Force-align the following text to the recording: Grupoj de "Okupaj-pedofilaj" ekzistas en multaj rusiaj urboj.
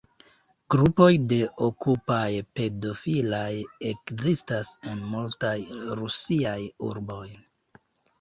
Grupoj 0.75 1.07
de 1.33 1.37
"Okupaj-pedofilaj" 1.65 3.51
ekzistas 3.89 4.71
en 4.93 5.05
multaj 5.11 5.53
rusiaj 6.01 6.57
urboj. 6.89 7.29